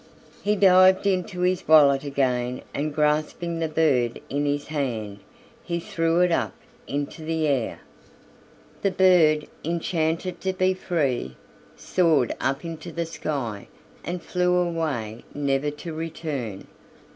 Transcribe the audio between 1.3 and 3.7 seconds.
his wallet again, and grasping the